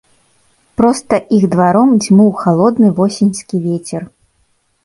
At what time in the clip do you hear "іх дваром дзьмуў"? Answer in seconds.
1.37-2.31